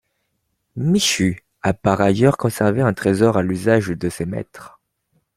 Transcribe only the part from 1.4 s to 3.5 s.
a par ailleurs conservé un trésor à